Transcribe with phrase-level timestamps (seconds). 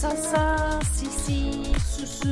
[0.00, 2.28] Sa, sa, si, si, su, su.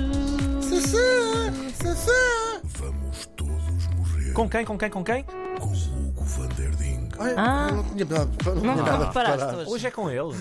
[2.78, 5.24] Vamos todos morrer Com quem, com quem, com quem?
[5.24, 7.08] com Hugo van der Ding.
[7.18, 7.70] Ai, Ah.
[7.72, 9.58] Não tinha nada, não tinha nada preparaste preparado.
[9.58, 9.70] hoje.
[9.70, 10.34] Hoje é com ele.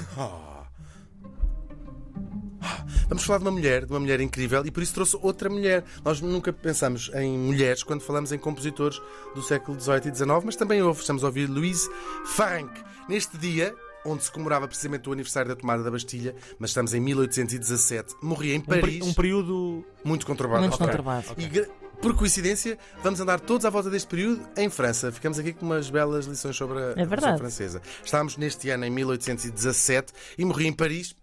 [3.09, 5.83] Vamos falar de uma mulher, de uma mulher incrível e por isso trouxe outra mulher.
[6.05, 9.01] Nós nunca pensamos em mulheres quando falamos em compositores
[9.35, 11.01] do século XVIII e XIX, mas também houve.
[11.01, 11.89] Estamos a ouvir Louise
[12.25, 12.69] Frank.
[13.09, 13.73] Neste dia,
[14.07, 18.55] onde se comemorava precisamente o aniversário da tomada da Bastilha, mas estamos em 1817, morria
[18.55, 19.85] em Paris, um período.
[20.03, 20.61] muito conturbado.
[20.61, 20.85] Muito Ok.
[20.87, 21.25] conturbado.
[21.37, 21.67] E gra-
[22.01, 25.11] por coincidência, vamos andar todos à volta deste período em França.
[25.11, 27.37] Ficamos aqui com umas belas lições sobre a É.
[27.37, 27.81] Francesa.
[28.03, 31.15] Estávamos neste ano em 1817 e morri em Paris,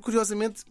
[0.00, 0.64] curiosamente.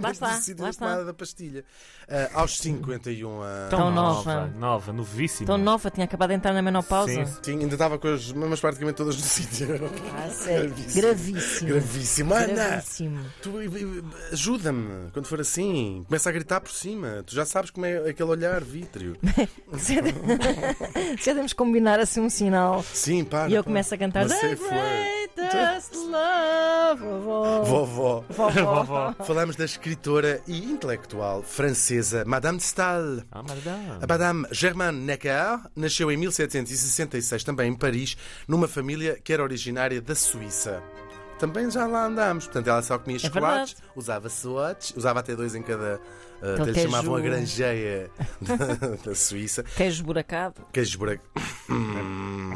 [0.00, 0.86] Lá está, sido lá está.
[0.86, 1.64] tomada da pastilha.
[2.08, 3.70] Ah, aos 51 anos.
[3.70, 4.46] Tão, Tão nova.
[4.58, 4.92] nova.
[4.92, 5.46] Novíssima.
[5.46, 7.12] Tão nova, tinha acabado de entrar na menopausa.
[7.12, 7.36] Sim.
[7.42, 9.68] Sim, ainda estava com as mamas praticamente todas no sítio.
[10.14, 10.70] Ah, sério.
[10.94, 11.70] Gravíssimo.
[11.70, 11.70] Gravíssimo.
[11.70, 12.34] Gravíssimo.
[12.34, 13.20] Ana, Gravíssimo.
[13.42, 13.52] tu,
[14.32, 16.04] ajuda-me quando for assim.
[16.06, 17.22] Começa a gritar por cima.
[17.26, 19.16] Tu já sabes como é aquele olhar vítreo.
[19.78, 19.94] Se
[21.24, 22.82] já temos combinar assim um sinal.
[22.82, 23.48] Sim, para.
[23.50, 23.70] E eu para.
[23.70, 24.34] começo a cantar Uma
[25.38, 27.00] Greatest love.
[27.00, 27.62] Vovó.
[27.62, 28.50] Vovó.
[28.50, 29.14] Vovó.
[29.24, 33.22] Falamos da escritora e intelectual francesa Madame de Staël.
[33.30, 33.90] Ah, madame.
[34.02, 38.16] A Madame Germaine Necker nasceu em 1766, também em Paris,
[38.48, 40.82] numa família que era originária da Suíça.
[41.38, 42.46] Também já lá andámos.
[42.46, 43.92] Portanto, ela só comia chocolates, verdade.
[43.94, 46.00] usava swatches, usava até dois em cada.
[46.40, 49.62] Uh, Aquele que lhe queijo- chamavam a granjeia da, da Suíça.
[49.76, 50.62] Queijo esburacado.
[50.72, 51.24] Queijos buraco.
[51.68, 52.52] Hum.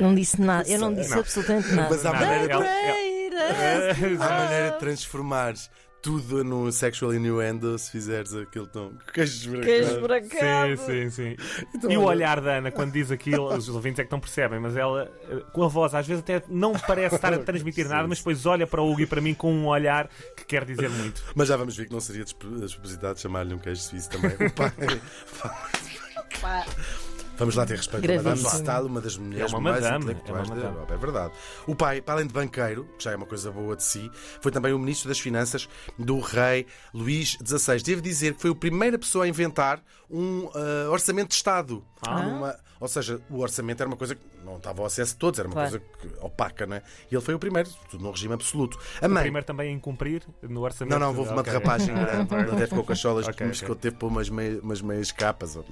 [0.00, 0.68] Não disse nada.
[0.68, 1.18] Eu não disse Não.
[1.20, 1.88] absolutamente nada.
[1.90, 5.70] Mas Nada, maneira, Greatest- há maneira de transformares
[6.02, 8.92] tudo num sexual innuendo se fizeres aquele tom.
[9.12, 10.76] Queijo esburacado.
[10.78, 11.36] Sim, sim, sim.
[11.74, 14.20] Então, e o olha- olhar da Ana, quando diz aquilo, os ouvintes é que não
[14.20, 17.86] percebem, mas ela, eh, com a voz, às vezes até não parece estar a transmitir
[17.88, 20.64] nada, mas depois olha para o Hugo e para mim com um olhar que quer
[20.64, 21.22] dizer muito.
[21.34, 24.32] Mas já vamos ver que não seria despropositado chamar-lhe um queijo suíço também.
[26.18, 26.64] O pai.
[27.38, 30.04] Vamos lá ter respeito a Madame de Staël, uma das mulheres É uma mais madame,
[30.06, 30.60] intelectuais é da.
[30.60, 30.94] Europa.
[30.94, 31.32] É verdade.
[31.66, 34.10] O pai, para além de banqueiro, que já é uma coisa boa de si,
[34.40, 37.80] foi também o ministro das Finanças do rei Luís XVI.
[37.82, 41.84] Devo dizer que foi a primeira pessoa a inventar um ah, orçamento de Estado.
[42.02, 42.16] Ah.
[42.20, 45.40] Uma- ou seja, o orçamento era uma coisa que não estava ao acesso de todos,
[45.40, 45.70] era uma Claro.
[45.70, 46.82] coisa que- opaca, não é?
[47.10, 48.78] E ele foi o primeiro, tudo num regime absoluto.
[49.02, 49.24] A O mãe.
[49.24, 50.92] primeiro também a incumprir no orçamento.
[50.92, 51.52] Não, não, houve uma Ok.
[51.52, 52.32] derrapagem grande.
[52.34, 53.74] Ele até ficou com as solas Ok, que ok.
[53.74, 55.64] teve para umas, meia- umas meias capas, ou?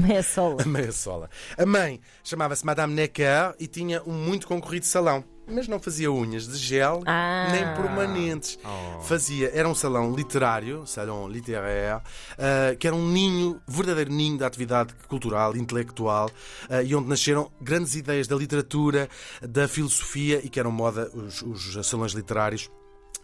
[0.00, 0.64] Meia sola.
[0.64, 1.28] Meia sola.
[1.56, 5.24] A mãe chamava-se Madame Necker e tinha um muito concorrido salão.
[5.50, 7.48] Mas não fazia unhas de gel Ah.
[7.50, 8.58] nem permanentes.
[8.62, 9.00] Oh.
[9.00, 12.02] Fazia, era um salão literário, salão littéraire,
[12.38, 16.30] ah, que era um ninho, verdadeiro ninho da atividade cultural, intelectual,
[16.68, 19.08] ah, e onde nasceram grandes ideias da literatura,
[19.40, 22.70] da filosofia e que eram moda os, os salões literários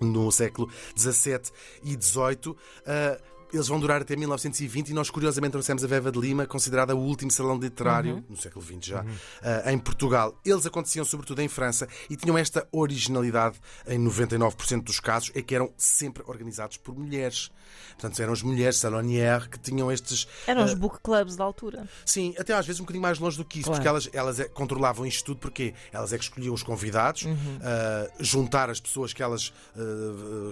[0.01, 1.41] no século XVII
[1.85, 2.57] e XVIII.
[2.87, 3.19] Ah,
[3.55, 6.99] eles vão durar até 1920 e nós, curiosamente, trouxemos a Veva de Lima, considerada o
[6.99, 9.05] último salão literário, no século XX já,
[9.43, 10.39] ah, em Portugal.
[10.45, 13.57] Eles aconteciam sobretudo em França e tinham esta originalidade
[13.87, 17.51] em 99% dos casos, é que eram sempre organizados por mulheres.
[17.93, 20.27] Portanto, eram as mulheres salonières que tinham estes.
[20.47, 21.89] Eram os ah, book clubs da altura.
[22.05, 23.79] Sim, até às vezes um bocadinho mais longe do que isso, Claro.
[23.81, 27.25] porque elas, elas é- controlavam isto tudo, porque elas é que escolhiam os convidados,
[27.63, 29.53] ah, juntar as pessoas que elas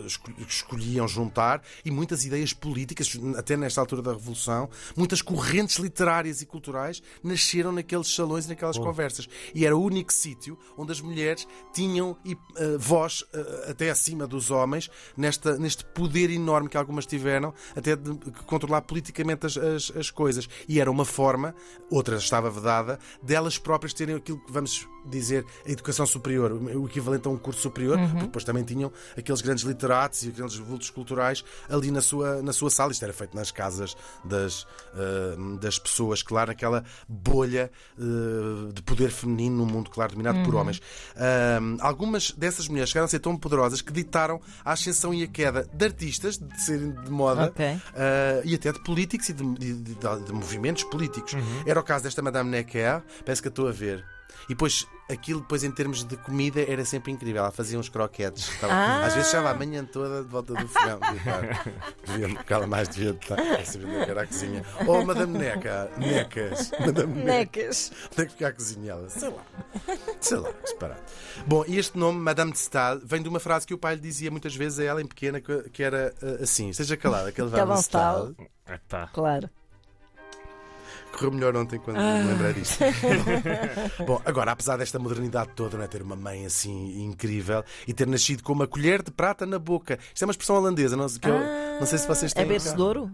[0.06, 2.82] escol- escolhiam juntar e muitas ideias políticas,
[3.36, 8.78] até nesta altura da Revolução, muitas correntes literárias e culturais nasceram naqueles salões e naquelas
[8.78, 9.28] conversas.
[9.54, 14.26] E era o único sítio onde as mulheres tinham e, ah, voz ah, até acima
[14.26, 18.14] dos homens nesta, neste poder enorme que algumas tiveram, até de
[18.46, 20.48] controlar politicamente as, as, as coisas.
[20.68, 21.54] E era uma forma,
[21.90, 27.26] outra estava vedada, delas próprias terem aquilo que vamos dizer a educação superior, o equivalente
[27.26, 31.44] a um curso superior, porque depois também tinham aqueles grandes literatos e aqueles vultos culturais
[31.68, 32.92] ali na sua, na sua sala.
[32.92, 39.10] Isto era feito nas casas das, ah, das pessoas, claro, naquela bolha ah, de poder
[39.10, 40.80] feminino num mundo, claro, dominado por homens.
[41.16, 45.26] Ah, algumas dessas mulheres chegaram a ser tão poderosas que ditaram a ascensão e a
[45.26, 47.64] queda de artistas, de serem de moda, Ok.
[47.94, 51.32] ah, e até de políticos e de, de- de- de movimentos políticos.
[51.66, 54.04] Era o caso desta Madame Necker, parece que a estou a ver.
[54.46, 57.42] E depois, aquilo depois em termos de comida era sempre incrível.
[57.42, 58.48] Ela fazia uns croquetes.
[58.48, 59.06] Estava- Ah.
[59.06, 60.98] Às vezes estava a manhã toda de volta do fogão.
[62.04, 63.38] Devia, devia, ela mais devia estar.
[63.38, 64.64] a saber onde é que era a cozinha.
[64.86, 66.72] Oh, Madame Neca, Necas.
[66.80, 67.60] Madame Neca.
[67.60, 67.92] Necas.
[68.12, 68.92] Onde é que fica a cozinha?
[68.92, 69.44] Ela, sei lá.
[70.20, 71.00] Sei lá, disparado.
[71.46, 74.00] Bom, e este nome, Madame de Stael, vem de uma frase que o pai lhe
[74.00, 77.48] dizia muitas vezes a ela em pequena, que, era uh, assim: Esteja calada, que ele
[77.48, 78.32] vai Calão Stael.
[78.34, 78.50] Stael.
[78.66, 79.10] Ah, tá.
[79.12, 79.48] Claro.
[81.12, 82.82] Correu melhor ontem quando me lembrei disto.
[84.06, 85.86] Bom, agora, apesar desta modernidade toda, não é?
[85.86, 89.98] ter uma mãe assim incrível e ter nascido com uma colher de prata na boca.
[90.12, 91.38] Isto é uma expressão holandesa, não, que eu,
[91.78, 92.44] não sei se vocês têm.
[92.44, 93.10] É berço de ouro?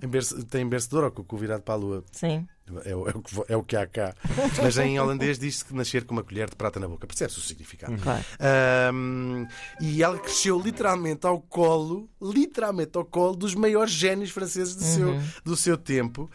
[0.49, 2.05] Tem berço de ouro ou com o virado para a lua.
[2.13, 2.47] Sim.
[2.85, 4.15] É, o- é o que, é o que há cá.
[4.63, 7.07] Mas em holandês diz-se que nascer com uma colher de prata na boca.
[7.07, 7.97] Percebe-se o significado.
[7.99, 8.25] Claro.
[8.41, 9.47] Ahm,
[9.81, 15.21] e ela cresceu literalmente ao colo, literalmente ao colo dos maiores génios franceses do, seu,
[15.45, 16.31] do seu tempo.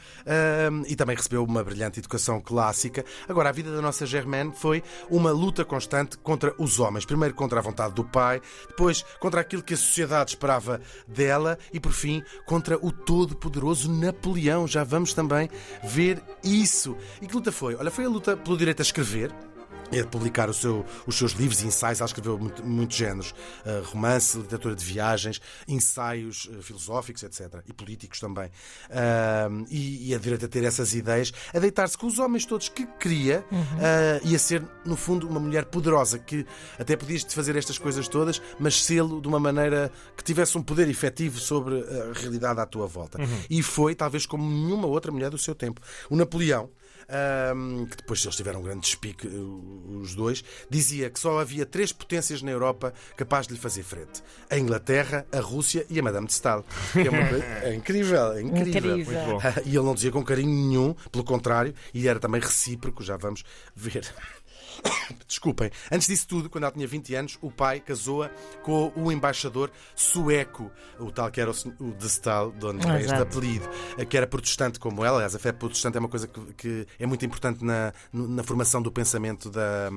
[0.87, 3.03] E também recebeu uma brilhante educação clássica.
[3.27, 7.05] Agora, a vida da nossa Germaine foi uma luta constante contra os homens.
[7.05, 11.79] Primeiro contra a vontade do pai, depois contra aquilo que a sociedade esperava dela e,
[11.79, 14.67] por fim, contra o todo-poderoso Napoleão.
[14.67, 15.49] Já vamos também
[15.83, 16.95] ver isso.
[17.21, 17.75] E que luta foi?
[17.75, 19.31] Olha, foi a luta pelo direito a escrever.
[19.91, 21.99] E a publicar seu- os seus livros e ensaios.
[21.99, 27.61] Ela escreveu muito- muitos géneros: uh, romance, literatura de viagens, ensaios uh, filosóficos, etc.
[27.67, 28.49] E políticos também.
[28.89, 32.69] Uh, e, e a direito a ter essas ideias, a deitar-se com os homens todos
[32.69, 36.45] que queria uh, e a ser, no fundo, uma mulher poderosa que
[36.79, 40.87] até podias fazer estas coisas todas, mas sê-lo de uma maneira que tivesse um poder
[40.89, 43.19] efetivo sobre a realidade à tua volta.
[43.49, 45.81] E foi, talvez, como nenhuma outra mulher do seu tempo.
[46.09, 46.69] O Napoleão.
[47.09, 49.27] Ahm, que depois eles tiveram um grande despique,
[50.01, 54.23] os dois, dizia que só havia três potências na Europa capazes de lhe fazer frente:
[54.49, 56.65] a Inglaterra, a Rússia e a Madame de Stael.
[56.91, 57.19] Que é, uma
[57.63, 58.97] é incrível, é incrível.
[58.97, 59.23] Incrível.
[59.27, 59.53] Muito bom.
[59.65, 63.43] E ele não dizia com carinho nenhum, pelo contrário, e era também recíproco, já vamos
[63.75, 64.13] ver.
[65.27, 65.71] Desculpem.
[65.91, 68.29] Antes disso tudo, quando ela tinha 20 anos, o pai casou-a
[68.61, 72.97] com o embaixador sueco, o tal que era o, o de Stael, de onde vem
[72.97, 73.67] este apelido,
[74.09, 75.17] que era protestante como ela.
[75.17, 78.81] Aliás, a fé protestante é uma coisa que, que é muito importante na, na formação
[78.81, 79.89] do pensamento da,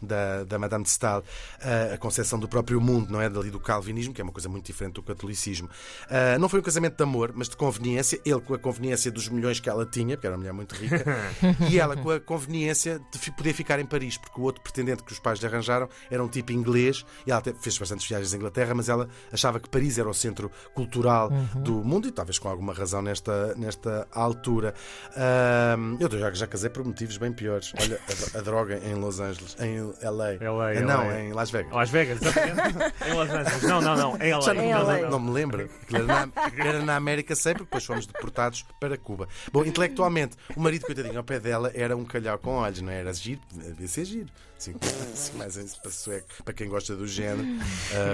[0.00, 1.24] da, da Madame de Stael.
[1.60, 3.28] A, a concepção do próprio mundo, não é?
[3.28, 5.68] Dali do calvinismo, que é uma coisa muito diferente do catolicismo.
[6.08, 8.20] Ah, não foi um casamento de amor, mas de conveniência.
[8.24, 11.04] Ele com a conveniência dos milhões que ela tinha, porque era uma mulher muito rica,
[11.70, 15.12] e ela com a conveniência de poder ficar em Paris, porque o outro pretendente que
[15.12, 18.36] os pais lhe arranjaram era um tipo inglês, e ela até fez bastantes viagens à
[18.36, 22.48] Inglaterra, mas ela achava que Paris era o centro cultural do mundo, e talvez com
[22.48, 24.74] alguma razão nesta, nesta altura.
[25.16, 27.72] Ahm, eu já, já casei por motivos bem piores.
[27.80, 27.98] Olha,
[28.34, 30.32] a, a droga em Los Angeles, em LA.
[30.40, 31.20] LA, Ah, não, LA.
[31.20, 31.72] em Las Vegas.
[31.72, 32.94] Las Vegas, exatamente.
[33.08, 33.62] em Los Angeles.
[33.62, 34.16] Não, não, não.
[34.20, 34.40] Em LA.
[34.40, 34.62] Já não,
[35.02, 35.68] Não, não, me lembro.
[35.92, 36.28] Era na,
[36.58, 39.28] era na América sempre, depois fomos deportados para Cuba.
[39.52, 43.12] Bom, intelectualmente, o marido, coitadinho, ao pé dela, era um calhau com olhos, não era
[43.12, 43.40] giro?
[43.52, 44.28] Devia ser giro.
[44.58, 44.74] Assim,
[45.12, 47.46] assim, mais em- para sueco, para quem gosta do género.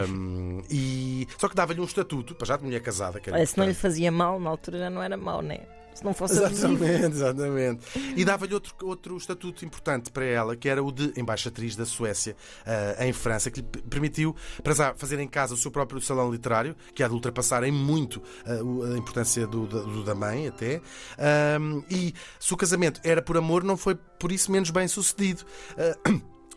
[0.08, 3.20] Um, e, só que dava-lhe um estatuto, para já de mulher casada.
[3.20, 5.60] Que Olha, se não lhe fazia mal, na altura já não era mau, né?
[5.98, 6.84] Se não fosse abusivo.
[6.84, 7.80] Exatamente, exatamente.
[8.16, 12.36] E dava-lhe outro, outro estatuto importante para ela, que era o de embaixatriz da Suécia
[12.64, 16.76] ah, em França, que lhe permitiu, para fazer em casa o seu próprio salão literário,
[16.94, 18.22] que há de ultrapassar em muito
[18.62, 20.80] o- a importância do, da- do da mãe, até.
[21.90, 25.44] E se o casamento era por amor, não foi por isso menos bem sucedido.
[25.76, 25.96] Ah,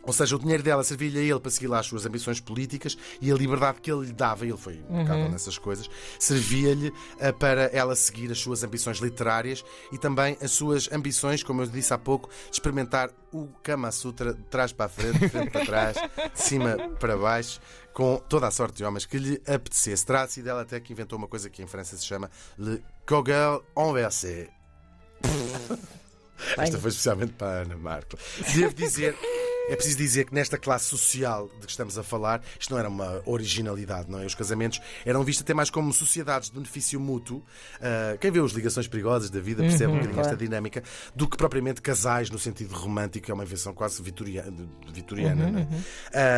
[0.04, 2.98] Ou seja, o dinheiro dela servia-lhe a ele para seguir lá as suas ambições políticas
[3.22, 5.90] e a liberdade que ele lhe dava, ele foi impecável nessas coisas,
[6.20, 11.62] servia-lhe eh, para ela seguir as suas ambições literárias e também as suas ambições, como
[11.62, 15.30] eu disse há pouco, de experimentar o Kama Sutra de trás para a frente, de
[15.30, 15.98] frente para trás,
[16.34, 17.62] de cima para baixo,
[17.94, 20.06] com toda a sorte de homens que lhe apetecesse.
[20.06, 23.64] Terá sido ela até que inventou uma coisa que em França se chama Le Kogel
[23.78, 24.50] Inversé.
[26.58, 28.18] Esta foi especialmente para a Ana Marco.
[28.54, 29.16] Devo dizer.
[29.70, 32.90] É preciso dizer que nesta classe social de que estamos a falar, isto não era
[32.90, 34.26] uma originalidade, não é?
[34.26, 37.42] Os casamentos eram vistos até mais como sociedades de benefício mútuo.
[37.82, 40.38] Ah, quem vê os ligações perigosas da vida percebe um bocadinho esta claro.
[40.38, 40.84] dinâmica,
[41.16, 44.68] do que propriamente casais no sentido romântico, é uma invenção quase vitoriana.
[44.92, 45.68] vitoriana não é?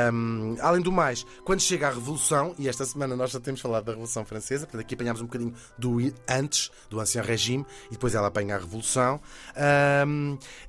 [0.07, 3.85] Ahm, além do mais, quando chega a Revolução, e esta semana nós já temos falado
[3.85, 5.97] da Revolução Francesa, portanto aqui apanhámos um bocadinho do
[6.29, 9.19] antes, do Ancien Regime, e depois ela apanha a Revolução,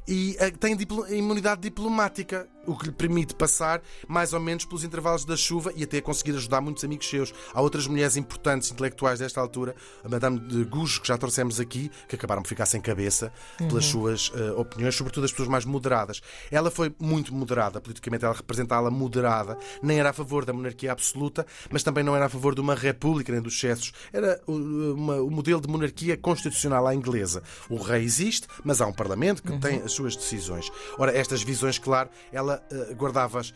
[0.09, 4.85] e ah, tem diplo- imunidade diplomática, o que lhe permite passar mais ou menos pelos
[4.85, 7.33] intervalos da chuva e até conseguir ajudar muitos amigos seus.
[7.53, 11.91] Há outras mulheres importantes intelectuais desta altura, a Madame de Gouges, que já trouxemos aqui,
[12.09, 16.23] que acabaram por ficar sem cabeça pelas suas ah, opiniões, sobretudo as pessoas mais moderadas.
[16.51, 21.47] Ela foi muito moderada, politicamente ela representava-la moderada, nem era a favor da monarquia absoluta,
[21.71, 23.93] mas também não era a favor de uma república nem dos excessos.
[24.13, 27.43] Era uh, uma- o modelo de monarquia constitucional à inglesa.
[27.69, 30.71] O rei existe, mas há um parlamento que tem as suas decisões.
[30.99, 33.55] Ora, estas visões, claro, ela uh, guardava-as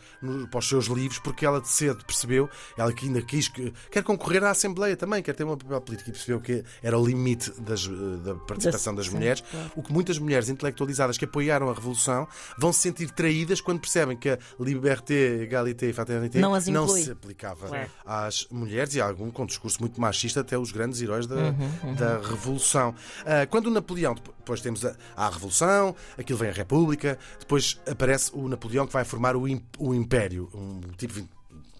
[0.49, 4.03] para os seus livros porque ela de cedo percebeu, ela que ainda quis, que, quer
[4.03, 7.51] concorrer à Assembleia também, quer ter uma papel político e percebeu que era o limite
[7.61, 9.41] das, uh, da participação das sim, mulheres.
[9.49, 9.71] claro.
[9.75, 14.15] O que muitas mulheres intelectualizadas que apoiaram a Revolução vão se sentir traídas quando percebem
[14.17, 17.03] que a liberté, égalité e fraternité Não as inclui.
[17.03, 17.89] se aplicava Claro.
[18.05, 22.17] às mulheres e algum com discurso muito machista até os grandes heróis da, Uhum, da
[22.19, 22.93] Revolução.
[23.25, 28.31] Ah, quando o Napoleão, depois temos a, a Revolução, aquilo vem a República, depois aparece
[28.33, 29.43] o Napoleão que vai formar o,
[29.79, 31.27] o Império, um tipo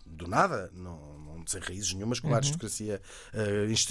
[0.05, 1.19] do nada, não
[1.50, 3.01] sem raízes nenhumas, com a aristocracia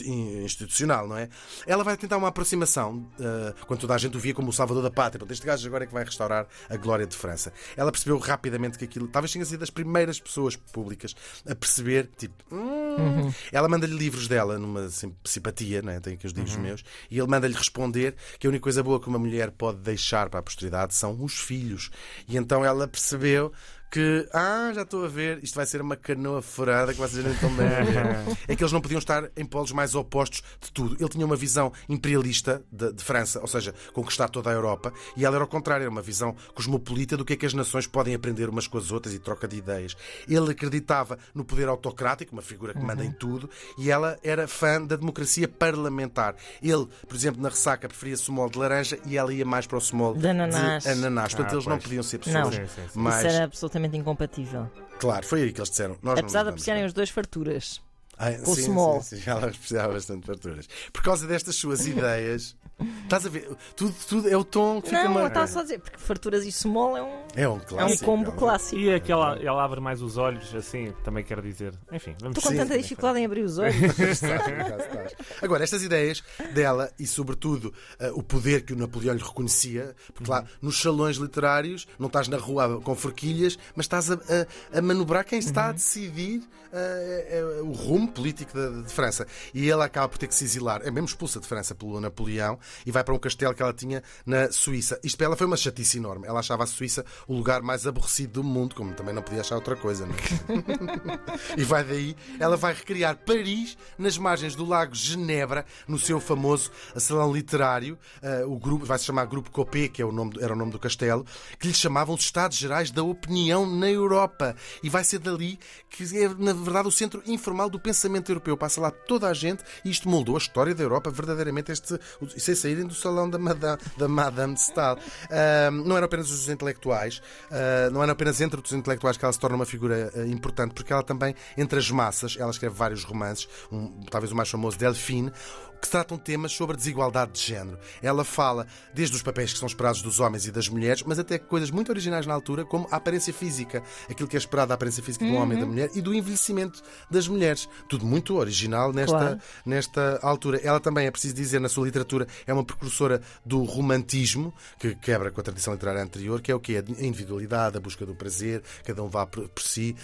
[0.05, 1.29] in- institucional, não é?
[1.67, 4.83] Ela vai tentar uma aproximação, ah, quando toda a gente o via como o salvador
[4.83, 5.19] da pátria.
[5.19, 7.53] Portanto, Este gajo agora é que vai restaurar a glória de França.
[7.77, 11.15] Ela percebeu rapidamente que aquilo, talvez tenha sido das primeiras pessoas públicas
[11.49, 13.33] a perceber, tipo, hum.
[13.53, 16.01] ela manda-lhe livros dela numa sim- simpatia, não é?
[16.01, 19.09] tem aqui os livros meus, e ele manda-lhe responder que a única coisa boa que
[19.09, 21.91] uma mulher pode deixar para a posteridade são os filhos.
[22.27, 23.53] E então ela percebeu
[23.91, 27.33] que, ah, já estou a ver, isto vai ser uma canoa furada que vocês não
[27.33, 28.39] estão bem a ver.
[28.49, 30.97] É que eles não podiam estar em polos mais opostos de tudo.
[30.99, 35.25] Ele tinha uma visão imperialista de, de França, ou seja, conquistar toda a Europa, e
[35.25, 38.15] ela era ao contrário, era uma visão cosmopolita do que é que as nações podem
[38.15, 39.97] aprender umas com as outras e troca de ideias.
[40.29, 44.83] Ele acreditava no poder autocrático, uma figura que manda em tudo, e ela era fã
[44.83, 46.35] da democracia parlamentar.
[46.63, 49.81] Ele, por exemplo, na ressaca preferia small de laranja e ela ia mais para o
[49.81, 50.87] small De ananás.
[50.87, 51.35] ananás.
[51.35, 51.85] Portanto, Ah, eles não pois.
[51.85, 52.51] podiam ser Não.
[52.51, 52.99] pessoas sim.
[52.99, 53.25] mais.
[53.27, 54.71] Isso era absolutamente incompatível.
[54.99, 55.97] Claro, foi aí que eles disseram.
[56.03, 57.81] Nós Apesar de apreciarem os dois farturas.
[58.19, 59.01] Ah, com sim, small.
[59.01, 60.69] Sim, sim, ela apreciava bastante farturas.
[60.93, 62.57] Por causa destas suas ideias.
[63.05, 63.49] Estás a ver?
[63.75, 65.21] Tudo, tudo é o tom que fica Não, uma.
[65.21, 67.61] ela está só a dizer, porque farturas e small é um, É um é um
[67.61, 68.05] clássico.
[68.05, 68.77] combo é um- clássico.
[68.81, 71.75] E aquela, ela abre mais os olhos, assim, também quer dizer.
[71.91, 73.75] Enfim, vamos Estou com Sim, tanta sim, dificuldade em abrir os olhos.
[75.43, 76.23] Agora, estas ideias
[76.55, 81.17] dela e, sobretudo, eh, o poder que o Napoleão lhe reconhecia, porque lá nos salões
[81.17, 85.69] literários não estás na rua com forquilhas, mas estás a, a- a manobrar quem está
[85.69, 86.43] a decidir
[86.73, 87.27] eh,
[87.59, 89.27] eh, o rumo político de, de França.
[89.55, 92.59] E ela acaba por ter que se exilar, é mesmo expulsa de França pelo Napoleão
[92.87, 94.99] e vai para um castelo que ela tinha na Suíça.
[95.03, 96.27] Isto para ela foi uma chatice enorme.
[96.27, 99.57] Ela achava a Suíça o lugar mais aborrecido do mundo, como também não podia achar
[99.57, 101.57] outra coisa, não é?
[101.57, 106.71] E vai daí, ela vai recriar Paris nas margens do Lago Genebra, no seu famoso
[106.97, 107.99] salão literário.
[108.23, 110.73] Ah, o grupo vai se chamar Grupo Copé, que é o nome, era o nome
[110.73, 111.25] do castelo,
[111.59, 114.55] que lhe chamavam os Estados Gerais da Opinião na Europa.
[114.83, 115.59] E vai ser dali
[115.91, 118.57] que é, na verdade, o centro informal do pensamento europeu.
[118.57, 121.99] Passa lá toda a gente e isto moldou a história da Europa verdadeiramente, este,
[122.37, 124.99] sem saírem do salão da Madame, da Madame de Stael.
[125.31, 129.33] Ah, não eram apenas os intelectuais, ah, não era apenas entre os intelectuais que ela
[129.33, 133.05] se torna uma figura ah, importante, porque ela também, entre as massas, ela escreve vários
[133.05, 135.33] romances, um, talvez o mais famoso, Delphine,
[135.81, 137.79] que tratam temas sobre desigualdade de género.
[138.03, 141.39] Ela fala desde os papéis que são esperados dos homens e das mulheres, mas até
[141.39, 145.03] coisas muito originais na altura, como a aparência física, aquilo que é esperado da aparência
[145.03, 147.69] física do homem e da mulher e do envelhecimento das mulheres.
[147.89, 149.41] Tudo muito original nesta, Claro.
[149.65, 150.61] nesta altura.
[150.63, 155.31] Ela também, é preciso dizer, na sua literatura, é uma precursora do romantismo, que quebra
[155.31, 156.77] com a tradição literária anterior, que é o que?
[156.77, 159.95] A individualidade, a busca do prazer, cada um vá por, por si,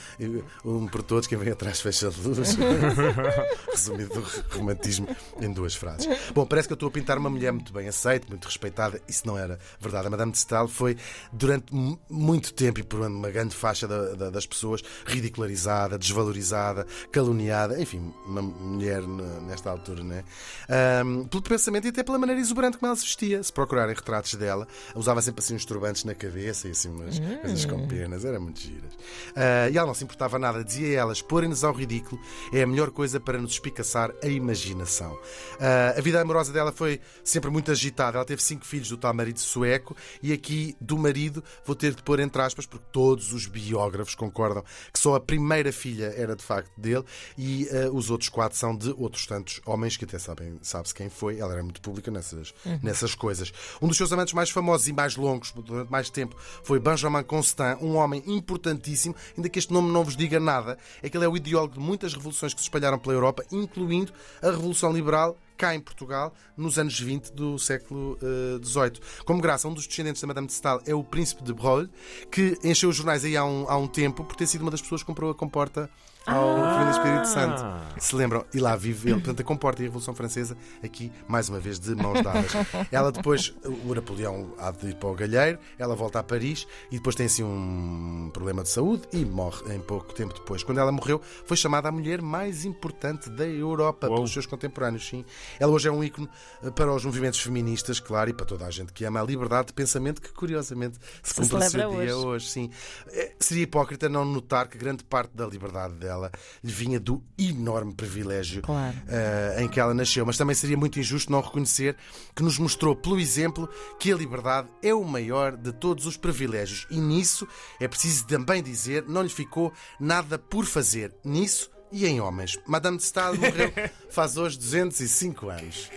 [0.64, 2.56] um por todos, quem vem atrás fecha a luz.
[3.72, 4.20] Resumido do
[4.56, 5.08] romantismo
[5.40, 6.06] em duas frases.
[6.34, 9.00] Bom, parece que eu estou a pintar uma mulher muito bem aceita, muito respeitada.
[9.08, 10.08] Isso não era verdade.
[10.08, 10.96] A Madame de Stael foi,
[11.32, 16.86] durante mu- muito tempo e por uma grande faixa da- da- das pessoas, ridicularizada, desvalorizada,
[17.12, 17.80] caluniada.
[17.80, 19.00] Enfim, uma mulher
[19.46, 20.24] nesta altura, né?
[20.68, 23.42] Ahm, pelo pensamento e até pela maneira exuberante como ela se vestia.
[23.42, 27.64] Se procurarem retratos dela, usava sempre assim uns turbantes na cabeça e assim umas coisas
[27.64, 28.24] com penas.
[28.24, 28.92] Era muito giras.
[29.36, 30.64] Ah, e ela não se importava nada.
[30.64, 32.20] Dizia ela: exporem-nos ao ridículo
[32.52, 35.16] é a melhor coisa para nos espicaçar a imaginação.
[35.60, 38.18] Ah, a vida amorosa dela foi sempre muito agitada.
[38.18, 42.02] Ela teve cinco filhos do tal marido sueco e aqui do marido vou ter de
[42.02, 46.42] pôr entre aspas, porque todos os biógrafos concordam que só a primeira filha era de
[46.42, 47.04] facto dele
[47.36, 51.08] e ah, os outros quatro são de outros tantos homens que até sabem, sabe-se quem
[51.08, 51.38] foi.
[51.38, 53.52] Ela era muito pública nessas, nessas coisas.
[53.80, 57.78] Um dos seus amantes mais famosos e mais longos durante mais tempo foi Benjamin Constant,
[57.80, 60.78] um homem importantíssimo, ainda que este nome não vos diga nada.
[61.02, 64.12] É que ele é o ideólogo de muitas revoluções que se espalharam pela Europa, incluindo
[64.42, 68.18] a Revolução Liberal cá em Portugal, nos anos 20 do século
[68.62, 69.00] XVIII.
[69.24, 71.90] Como graça, um dos descendentes da Madame de Stael é o Príncipe de Broglie,
[72.30, 74.80] que encheu os jornais aí há um, há um tempo por ter sido uma das
[74.80, 75.90] pessoas que comprou a comporta
[76.26, 77.62] ao Reverendo Espírito Santo.
[77.98, 78.44] Se lembram?
[78.54, 79.20] E lá vive ele.
[79.20, 82.52] Portanto, a comporta e a Revolução Francesa, aqui, mais uma vez, de mãos dadas.
[82.90, 83.54] Ela depois,
[83.84, 87.26] o Napoleão há de ir para o Galheiro, ela volta a Paris e depois tem
[87.26, 90.62] assim um problema de saúde e morre em pouco tempo depois.
[90.62, 94.16] Quando ela morreu, foi chamada a mulher mais importante da Europa Uou.
[94.16, 95.24] pelos seus contemporâneos, sim.
[95.60, 96.28] Ela hoje é um ícone
[96.62, 99.68] eh, para os movimentos feministas, claro, e para toda a gente que ama a liberdade
[99.68, 102.26] de pensamento, que curiosamente se, Se cumpre o seu dia hoje.
[102.26, 102.48] hoje.
[102.48, 102.70] Sim.
[103.08, 106.13] Eh, Seria hipócrita não notar que grande parte da liberdade dela
[106.62, 108.96] lhe vinha do enorme privilégio Claro.
[109.08, 111.96] eh, em que ela nasceu, mas também seria muito injusto não reconhecer
[112.34, 113.68] que nos mostrou, pelo exemplo,
[113.98, 117.46] que a liberdade é o maior de todos os privilégios e nisso
[117.80, 122.58] é preciso também dizer, não lhe ficou nada por fazer nisso e em homens.
[122.66, 123.72] Madame de Stael morreu
[124.10, 125.90] faz hoje 205 anos.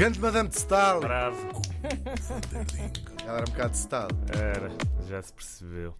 [0.00, 1.00] Grande Madame de Stael!
[1.00, 1.60] Bravo.
[3.22, 4.08] Ela era um bocado de Stael.
[4.32, 4.70] Era,
[5.06, 5.94] já se percebeu.